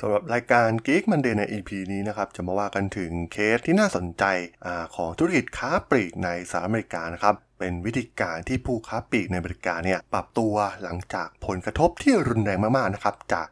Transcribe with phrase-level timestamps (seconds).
[0.00, 4.24] สำหรับรายการ Geek Monday ใน EP นี้นะครับจะมาว่ากันถึงเคสที่น่าสนใจ
[4.66, 13.48] อของธุรกิจค้าปลีกในสหรัฐอเมริกานะครับเป็นวิธีการที่ผู้ค้าปลีกในอเมริกาเนี่ยปรับตัวหลังจากผลกระทบที่รุนแรงมากๆนะครับจาก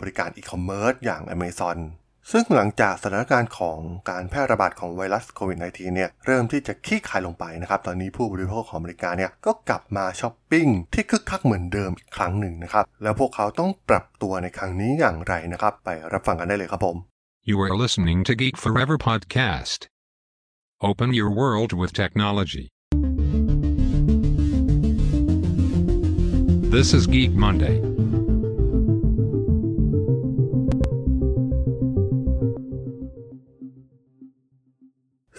[0.00, 1.78] บริการอีคอมเมิร์ซอย่าง Amazon
[2.32, 3.78] ซึ่งหลังจากสถานการณ์ของ
[4.10, 16.96] การแพร่ระบาดของไวรัสโควิด -19 เนี่ยเริ่มที่จะคลี่คลายลงไปนะครับ ตอนนี้ผู้บริโภคของอเมริกาเนี่ยก็กลับมาช้อปปิ้งที่คึกคักเหมือนเดิมอีกครั้งหนึ่งนะครับ แล้วพวกเขาต้องปรับตัวในครั้งนี้อย่างไรนะครับ ไปรับฟังกันได้เลยครับผม
[17.50, 19.80] You are listening to Geek Forever podcast.
[20.88, 22.66] Open your world with technology.
[26.74, 27.93] This is Geek Monday.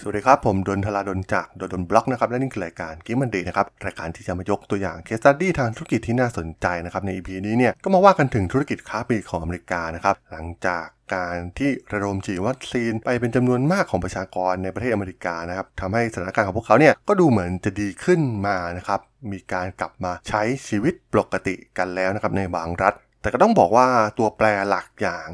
[0.08, 19.00] สวัสดีครับ ผมด.ดลจากด.ดล็อกนะครับและนี่คือรายการ Geek Monday นะครับรายการที่จะมายกตัวอย่าง case study ทางธุรกิจที่น่าสนใจนะครับใน EP นี้เนี่ยก็มาว่ากันถึงธุรกิจค้าปลีกของอเมริกานะครับหลังจากการที่ระดมฉีดวัคซีนไปเป็นจำนวนมากของประชากรในประเทศอเมริกานะครับทำให้สถานการณ์ของพวกเขาเนี่ยก็ดูเหมือนจะดีขึ้นมานะครับ
[19.32, 22.94] มีการกลับมาใช้ชีวิตปกติกันแล้วนะครับในบางรัฐ
[23.26, 23.88] แต่ก็ต้องบอกว่า
[24.18, 25.28] ตัวแปรหลักอย่าง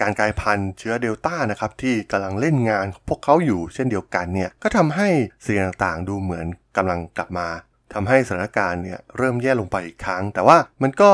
[0.00, 5.08] การกลายพันธุ์เชื้อเดลต้านะครับที่กำลังเล่นงานพวกเขาอยู่เช่นเดียวกันเนี่ยก็ทำให้
[5.44, 7.48] สิ่งต่างๆ ดูเหมือนกำลังกลับมา
[7.94, 11.12] ทำให้สถานการณ์เนี่ยเริ่มแย่ลงไปอีกครั้ง แต่ว่ามันก็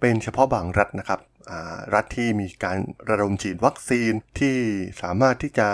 [0.00, 1.20] เป็นเฉพาะบางรัฐนะครับ
[1.94, 2.78] รัฐที่มีการ
[3.08, 4.56] ระดมฉีดวัคซีนที่
[5.02, 5.68] สามารถที่จะ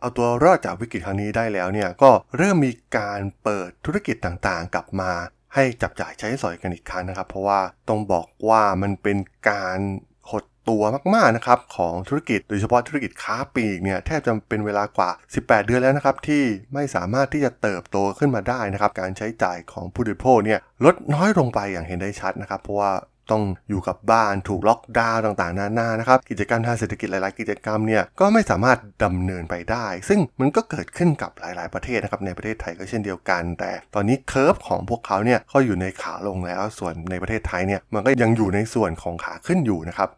[0.00, 5.12] เอาตัวรอดจากวิกฤตครั้งนี้ได้แล้วเนี่ยก็เริ่มมีการเปิดธุรกิจต่างๆ กลับมา
[5.54, 9.18] ให้จับจ่ายใช้สอยกันอีกครั้งนะครับ เพราะว่าต้องบอกว่ามันเป็น
[9.50, 9.78] การ
[10.30, 10.82] หดตัว
[11.14, 16.42] มากๆนะครับของธุรกิจโดยเฉพาะธุรกิจค้าปลีกเนี่ยแทบจะเป็นเวลากว่า 18 เดือนแล้วนะครับที่
[16.74, 22.92] ไม่สามารถที่จะเติบโตขึ้นมาได้นะครับ การใช้จ่ายของผู้บริโภคเนี่ยลดน้อยลงไปอย่างเห็นได้ชัดนะครับ เพราะว่า
[23.32, 40.10] ต้องอยู่กับบ้านถูกล็อกดาวน์ต่างๆนานานะครับ กิจการทางเศรษฐกิจหลายๆ กิจกรรมเนี่ยก็ไม่สามารถดำเนินไปได้ ซึ่งมันก็เกิดขึ้นกับหลายๆประเทศนะครับในประเทศไทยก็เช่นเดียวกัน แต่ตอนนี้ curve ของพวกเขาเนี่ยก็อยู่ในขาลงแล้วส่วนในประเทศไทยเนี่ยมันก็ยังอยู่ในส่วนของขาขึ้นอยู่นะครับ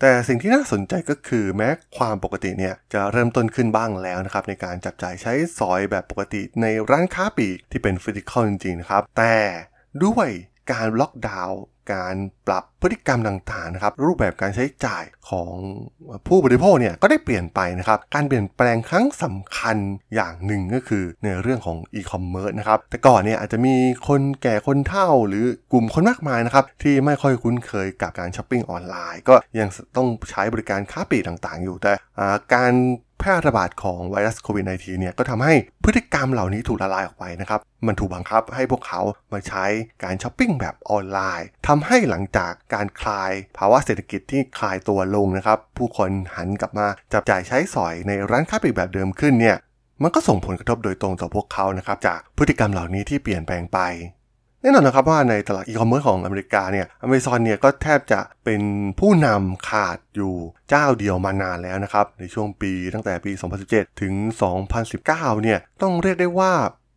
[0.00, 9.34] แต่สิ่งที่น่าสนใจก็คือแม้ความปกติเนี่ยจะเริ่มต้นขึ้นบ้างแล้วนะครับในการจับจ่ายใช้สอยแบบปกติในร้านค้าปลีกที่เป็น physical จริงๆนะครับแต่
[10.04, 10.28] ด้วย
[10.72, 11.60] การล็อกดาวน์
[11.92, 12.14] การ
[12.46, 15.54] ปรับพฤติกรรมต่างๆนะครับรูปแบบการใช้จ่ายของ
[16.26, 19.76] ผู้บริโภคเนี่ยก็ได้เปลี่ยนไปนะครับการเปลี่ยนแปลงครั้งสำคัญ
[20.14, 23.74] อย่างหนึ่งก็คือในเรื่องของอีคอมเมิร์ซนะครับแต่ก่อนเนี่ยอาจจะมี
[24.08, 31.92] คนแก่คนเฒ่าหรือกลุ่มคนมากมายนะครับที่ไม่ค่อยคุ้นเคยกับการช้อปปิ้งออนไลน์ ก็ยังต้องใช้บริการค้าปลีกต่างๆ อยู่แต่
[32.54, 32.72] การ
[33.20, 35.54] แพร่ระบาดของไวรัสโควิด -19 เนี่ยก็ทำให้
[35.84, 39.00] พฤติกรรมเหล่านี้ถูกละลายออกไปนะครับ มันถูกบังคับให้พวกเขา
[39.32, 39.64] มาใช้
[40.04, 49.56] การช้อปปิ้งแบบออนไลน์ทำให้หลังจากการคลายภาวะเศรษฐกิจที่คลายตัวลงนะครับ ผู้คนหันกลับมาจับจ่ายใช้สอยในร้านค้าปลีกแบบเดิมขึ้นเนี่ย
[50.02, 53.78] มันก็ส่งผลกระทบโดยตรงต่อพวกเขานะครับจากพฤติกรรมเหล่านี้ที่เปลี่ยนแปลงไป
[54.62, 58.62] แน่นอนนะครับว่าในตลาดอีคอมเมิร์ซของอเมริกาเนี่ยอเมซอนเนี่ยก็แทบจะเป็น
[59.00, 60.34] ผู้นำขาดอยู่
[60.70, 63.32] เจ้าเดียวมานานแล้วนะครับ ในช่วงปีตั้งแต่ปี
[63.66, 64.14] 2017 ถึง
[64.78, 66.52] 2019 เนี่ยต้องเรียกได้ว่า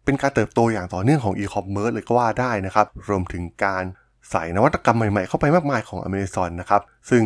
[0.06, 3.84] เป็นการเติบโตอย่างต่อเนื่องของอีคอมเมิร์ซเลยก็ว่าได้นะครับ รวมถึงการ
[4.32, 7.24] ใส่นวัตกรรมใหม่ๆเข้าไปมากมายของอเมซอนนะครับ ซึ่ง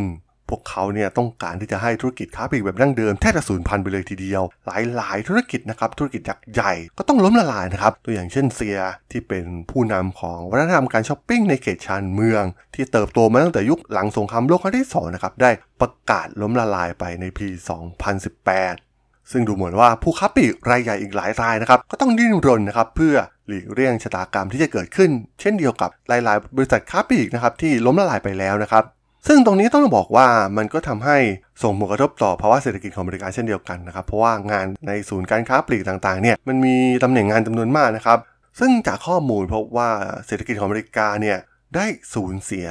[0.50, 4.69] พวกเขาเนี่ยต้องการที่จะให้ธุรกิจค้าปลีกแบบดั้งเดิมแทบจะสูญพันธุ์ไปเลยทีเดียว ห
[5.02, 8.80] ลายๆ ธุรกิจนะครับธุรกิจยักษ์ใหญ่ก็ต้องล้มละลายนะครับตัวอย่างเช่นเซีย
[9.12, 12.44] ที่เป็นผู้นำของวัฒนธรรมการช้อปปิ้งในเขตชานเมือง
[12.75, 23.16] ที่เติบโตมาตั้งแต่ยุคหลังสงครามโลกครั้งที่2นะครับได้ประกาศล้มละลายไปในปี 2018ซึ่งดูเหมือนว่าผู้ค้าปลีกรายใหญ่อีกหลายรายนะครับ ก็ต้องดิ้นรนนะครับเพื่อ
[23.47, 25.09] หลีกเลี่ยงชะตากรรมที่จะเกิดขึ้น
[25.41, 28.84] เช่นเดียวกับหลาย ๆ บริษัทค้าปลีกนะครับที่ล้มละลายไปแล้วนะครับ
[29.28, 31.17] ซึ่งตรงนี้ต้องบอกว่ามันก็ทำให้
[31.63, 38.19] ส่งผลกระทบต่อภาวะเศรษฐกิจของอเมริกาเช่นเดียวกันนะครับ เพราะว่างานในศูนย์การค้าปลีกต่างๆเนี่ยมันมีตำแหน่งงานจำนวนมากนะครับ
[38.59, 39.89] ซึ่งจากข้อมูลพบว่า
[40.25, 41.38] เศรษฐกิจของอเมริกาเนี่ย
[41.75, 42.69] ได้สูญเสีย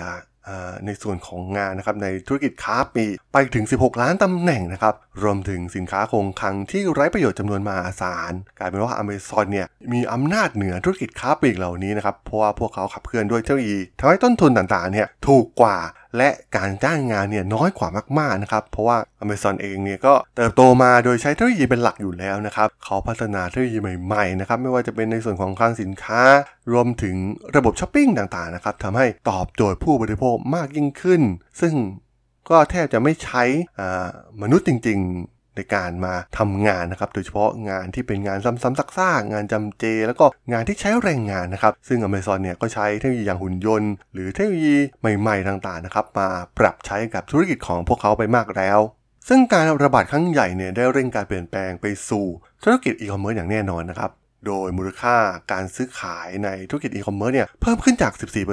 [0.87, 15.79] ในส่วนของงานนะครับในธุรกิจค้าปีไปถึง 16 ล้านตำแหน่งนะครับ รวมถึงสินค้าคงคลังที่ไร้ประโยชน์จำนวนมหาศาล กลายเป็นว่าอเมซอนเนี่ยมีอำนาจเหนือธุรกิจค้าปลีกเหล่านี้นะครับ เพราะว่าพวกเขาขับเคลื่อนด้วยเทคโนโลยีทำให้ต้นทุนต่างๆเนี่ยถูกกว่า
[16.17, 26.21] และการจ้างงานเนี่ยน้อยกว่ามากๆนะครับ เพราะว่า Amazon เองเนี่ยก็เติบโตมาโดยใช้เทคโนโลยีเป็นหลักอยู่แล้วนะครับเขาพัฒนาเทคโนโลยีใหม่ๆนะครับไม่ว่าจะเป็นในส่วนของคลังสินค้า
[26.73, 27.17] รวมถึง
[27.57, 31.23] ระบบช้อปปิ้งต่างๆนะครับทำให้ตอบโจทย์ผู้บริโภคมากยิ่งขึ้น
[31.61, 31.75] ซึ่ง
[32.51, 33.43] ก็แทบจะไม่ใช้
[34.43, 35.01] มนุษย์จริง
[35.57, 48.79] ในการมาทำงานนะครับ โดยเฉพาะงานที่เป็นงานซ้ำๆซักๆงานจำเจ แล้วก็งานที่ใช้แรงงานนะครับ ซึ่ง Amazon เนี่ยก็ใช้เทคโนโลยีอย่างหุ่นยนต์ หรือเทคโนโลยีใหม่ๆต่างๆนะครับ มาปรับใช้กับธุรกิจของพวกเขาไปมากแล้ว
[49.29, 52.27] ซึ่งการระบาดครั้งใหญ่เนี่ยได้เร่งการเปลี่ยนแปลงไปสู่
[52.63, 54.11] ธุรกิจอีคอมเมิร์ซอย่างแน่นอนนะครับ
[54.47, 55.17] โดยมูลค่า
[55.53, 58.13] การซื้อขายในธุรกิจอีคอมเมิร์ซเนี่ยเพิ่มขึ้นจาก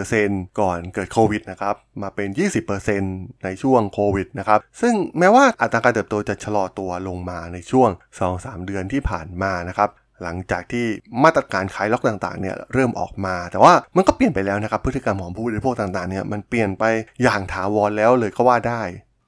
[0.10, 2.30] 14%ก่อนเกิดโควิดนะครับมาเป็น
[2.88, 7.90] 20%ในช่วงโควิดนะครับซึ่งแม้ว่าอัตราการเติบโตจะชะลอตัวลงมาในช่วง
[8.28, 9.90] 2-3 เดือนที่ผ่านมานะครับ
[10.24, 10.86] หลังจากที่
[11.24, 16.84] มาตรการคลายล็อกต่างๆเนี่ยเริ่มออกมา แต่ว่ามันก็เปลี่ยนไปแล้วนะครับพฤติกรรมของผู้บริโภคต่างๆเนี่ยมันเปลี่ยนไป
[17.24, 18.84] อย่างถาวรแล้วเลยก็ว่าได้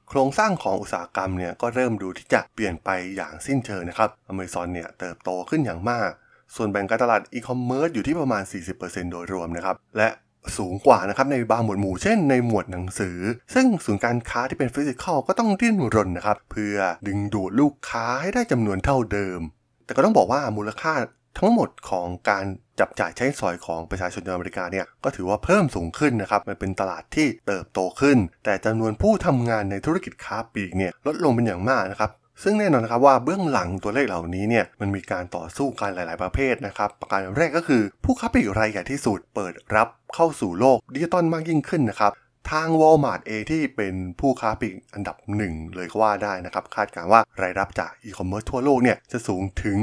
[0.09, 6.09] โครงสร้างของอุตสาหกรรมเนี่ยก็เริ่มดูที่จะเปลี่ยนไปอย่างสิ้นเชิงนะครับอเมซอนเนี่ยเติบโตขึ้นอย่างมาก
[6.55, 8.43] ส่วนแบ่งการตลาดอีคอมเมิร์ซอยู่ที่ประมาณ
[8.77, 10.09] 40%โดยรวมนะครับและ
[10.57, 13.17] สูงกว่านะครับในบางหมวดหมู่เช่นในหมวดหนังสือ
[13.53, 16.77] ซึ่งศูนย์การค้าที่เป็น physical ก็ต้องดิ้นรนนะครับ เพื่อ
[17.07, 19.39] ดึงดูดลูกค้าให้ได้จำนวนเท่าเดิม
[19.85, 20.93] แต่ก็ต้องบอกว่ามูลค่า
[21.37, 22.45] ทั้งหมดของการ
[22.79, 32.11] จับจ่ายใช้สอยของประชาชนในอเมริกาเนี่ยก็ถือว่าเพิ่มสูงขึ้นนะครับ มันเป็นตลาดที่เติบโตขึ้น แต่จำนวนผู้ทำงานในธุรกิจค้าปลีกเนี่ยลดลงเป็นอย่างมากนะครับ
[32.43, 42.11] ซึ่งแน่นอนนะครับว่าเบื้องหลังตัวเลขเหล่านี้เนี่ยมันมีการต่อสู้กันหลาย ๆ ประเภทนะครับ ประการแรกก็คือผู้ค้าปลีกรายใหญ่ที่สุดเปิดรับเข้าสู่โลกดิจิตอลมากยิ่งขึ้นนะครับ
[42.51, 49.77] ทาง Walmart เองที่เป็นผู้ค้าปลีกอันดับหนึ่งเลยก็ว่าได้นะครับ คาดการณ์ว่ารายรับจากอีคอมเมิร์ซทั่วโลกเนี่ยจะสูงถึง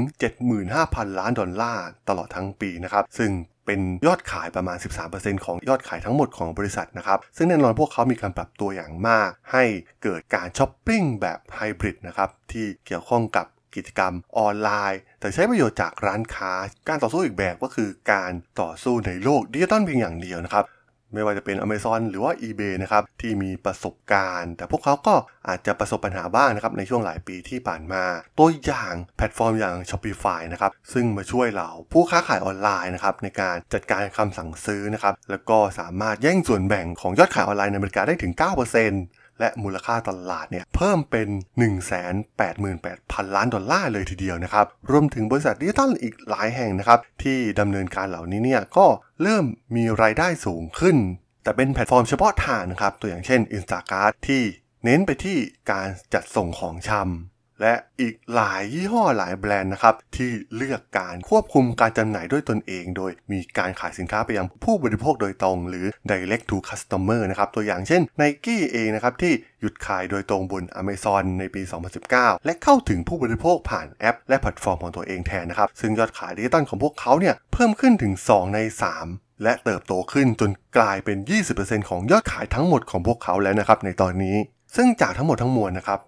[0.57, 3.31] 75,000 ล้านดอลลาร์ตลอดทั้งปีนะครับ ซึ่ง
[3.65, 4.77] เป็นยอดขายประมาณ
[5.11, 9.63] 13%ของยอดขายทั้งหมดของบริษัทนะครับ ซึ่งแน่นอนพวกเขามีการปรับตัวอย่างมาก ให้
[10.03, 13.45] เกิดการช้อปปิ้งแบบไฮบริดนะครับ ที่เกี่ยวข้องกับ
[13.75, 16.51] กิจกรรมออนไลน์ แต่ใช้ประโยชน์จากร้านค้า
[16.87, 18.31] การต่อสู้อีกแบบก็คือการ
[18.61, 20.65] ต่อสู้ในโลกดิจิตอลเพียงอย่างเดียวนะครับ
[21.13, 25.15] ไม่ว่าจะเป็น Amazon หรือว่า eBay นะครับที่มีประสบการณ์ แต่พวกเขาก็
[25.47, 28.03] อาจจะประสบปัญหาบ้างนะครับในช่วงหลายปีที่ผ่านมา
[28.39, 38.33] ตัวอย่างแพลตฟอร์มอย่าง Shopify นะครับซึ่งมาช่วยเราผู้ค้าขายออนไลน์นะครับในการจัดการคำสั่งซื้อนะครับแล้วก็สามารถแย่งส่วนแบ่งของยอดขายออนไลน์ในอเมริกาได้ถึง
[38.77, 41.27] 9% และมูลค่าตลาดเนี่ยเพิ่มเป็น
[42.47, 48.85] 188,000 ล้านดอลลาร์เลยทีเดียวนะครับ รวมถึงบริษัทดิจิตอลอีกหลายแห่งนะครับ ที่ดำเนินการเหล่านี้เนี่ยก็
[49.21, 49.45] เริ่ม
[49.75, 50.97] มีรายได้สูงขึ้น
[51.43, 54.41] แต่เป็นแพลตฟอร์มเฉพาะทางนะครับ ตัวอย่างเช่น Instacart ที่
[54.83, 55.37] เน้นไปที่
[55.71, 71.61] การจัดส่งของชำ และอีกหลายยี่ห้อหลายแบรนด์นะครับที่เลือกการควบคุมการจำหน่ายด้วยตนเอง โดยมีการขายสินค้าไปยังผู้บริโภคโดยตรง หรือ direct to customer นะครับตัวอย่างเช่น Nike เองนะครับที่หยุดขายโดยตรงบน Amazon ในปี
[72.03, 78.59] 2019 และเข้าถึงผู้บริโภคผ่านแอป และแพลตฟอร์มของตัวเองแทนนะครับซึ่งยอดขายดิจิตอลของพวกเขาเนี่ยเพิ่มขึ้นถึง 2 ใน
[79.03, 81.17] 3และเติบโตขึ้นจนกลายเป็น
[81.53, 84.35] 20%ของยอดขายทั้งหมดของพวกเขาแล้วนะครับในตอนนี้
[84.75, 85.99] ซึ่งจากทั้งหมดทั้งมวลนะครับ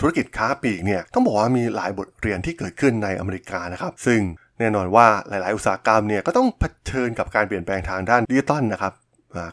[0.00, 4.20] ธุรกิจค้าปลีกเนี่ยต้องบอกว่ามีหลายบทเรียนที่เกิดขึ้นในอเมริกานะครับ ซึ่ง
[4.58, 8.92] แน่นอนว่าหลาย ๆ อุตสาหกรรมเนี่ยก็ต้องเผชิญกับการเปลี่ยนแปลงทางด้านดิจิตอลนะครับ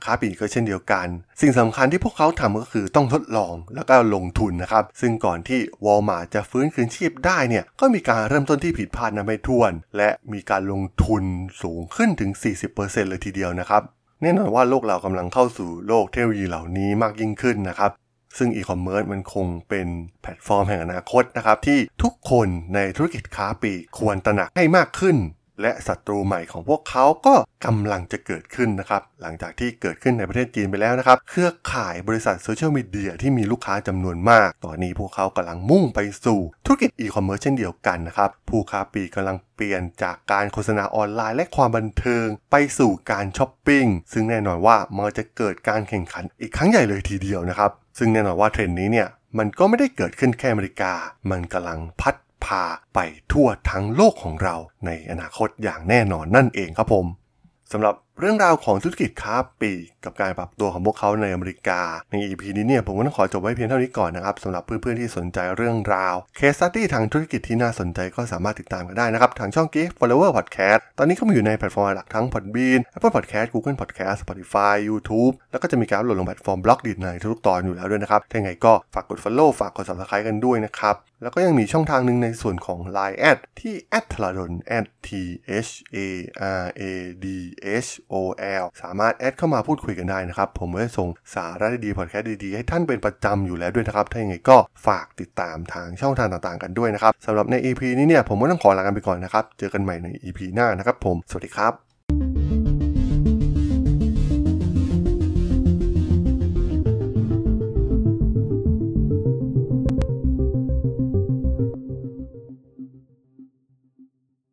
[0.04, 1.07] ค้าปลีกก็เช่นเดียวกัน
[1.42, 11.24] สิ่งสำคัญที่พวกเขาทำก็คือต้องทดลองแล้วก็ลงทุนนะครับ ซึ่งก่อนที่วอลมาร์จะฟื้นคืนชีพได้เนี่ยก็มีการเริ่มต้นที่ผิดพลาดนับไม่ถ้วน และมีการลงทุน
[11.62, 12.31] สูงขึ้นถึง
[12.72, 13.81] 40%เลยทีเดียวนะครับ
[14.22, 17.92] แน่นอนว่าโลกเรากำลังเข้าสู่โลกเทคโนโลยีเหล่านี้มากยิ่งขึ้นนะครับ
[18.37, 19.87] ซึ่งอีคอมเมิร์ซมันคงเป็น
[20.21, 25.17] แพลตฟอร์มแห่งอนาคตนะครับที่ทุกคนในธุรกิจค้าปลีกควรตระหนักให้มากขึ้น
[25.61, 27.35] และศัตรูใหม่ของพวกเขาก็
[27.65, 50.94] กำลังจะเกิดขึ้นนะครับ หลังจากที่เกิดขึ้นในประเทศจีนไปแล้วนะครับ เครือข่ายบริษัทโซเชียลมีเดียที่มีลูกค้าจำนวนมาก ตอนนี้พวกเขากำลังมุ่งไปสู่ธุรกิจอีคอมเมิร์ซเช่นเดียวกันนะครับ ผู้ค้าปลีกกำลังเปลี่ยนจากการโฆษณาออนไลน์และความบันเทิง ไปสู่การช้อปปิ้งซึ่งแน่นอนว่ามันจะเกิดการแข่งขันอีกครั้งใหญ่เลยทีเดียวนะครับ ซึ่งแน่นอนว่าเทรนด์นี้เนี่ยมันก็ไม่ได้เกิดขึ้นแค่อเมริกา
[51.31, 52.99] มันกำลังพัดพาไป
[53.31, 57.06] ทั่วทั้งโลกของเราในอนาคตอย่างแน่นอนนั่นเองครับผม
[57.71, 73.48] สำหรับ เรื่องราวของธุรกิจค้าปลีกกับการปรับตัวของพวกเขาในอเมริกา ใน EP นี้เนี่ยผมก็ต้องขอจบไว้เพียงเท่านี้ก่อนนะครับสำหรับเพื่อนๆที่สนใจเรื่องราว case study ทางธุรกิจที่น่าสนใจก็สามารถติดตามกันได้นะครับ ทางช่อง Geek Forever Podcast ตอนนี้ก็มีอยู่ในแพลตฟอร์มหลักทั้ง Podbean Apple Podcast
[73.54, 83.18] Google Podcast Spotify YouTube แล้วก็จะมีการโหลดลงแพลตฟอร์ม Blockdit ในทุกตอนอยู่แล้วด้วยนะครับถ้าไงก็ฝากกด Follow ฝากกด Subscribe กันด้วยนะครับแล้วก็ยังมีช่องทางหนึ่งในส่วนของ Line
[83.60, 83.74] ที่
[84.12, 84.52] t h a r a d o n
[85.07, 85.10] t
[85.68, 86.00] h a
[86.64, 86.81] r a
[87.24, 87.26] d
[87.86, 88.16] h o
[88.62, 94.57] l สามารถแอดเข้ามาพูดคุยกันได้นะครับ ผมจะส่งสาระดีๆพอดแคสต์ดีๆ ให้ท่านเป็นประจำอยู่แล้วด้วยนะครับ ถ้าอย่างไรก็
[94.88, 101.84] ฝากติดตามทางช่องทางต่างๆ กันด้วยนะครับสำหรับใน EP นี้เนี่ยผมก็ต้องขอลากันไปก่อนนะครับ เจอกันใหม่ใน EP หน้านะครับผม สวัสดีครับ